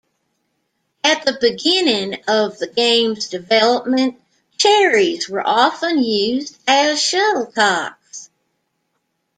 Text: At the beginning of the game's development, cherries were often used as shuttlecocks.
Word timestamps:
At 1.03 1.25
the 1.25 1.37
beginning 1.39 2.23
of 2.27 2.57
the 2.57 2.65
game's 2.65 3.27
development, 3.27 4.19
cherries 4.57 5.29
were 5.29 5.47
often 5.47 6.03
used 6.03 6.57
as 6.67 6.99
shuttlecocks. 6.99 8.31